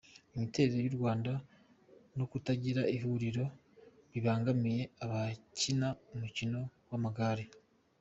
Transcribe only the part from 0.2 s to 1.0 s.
Imiterere y’u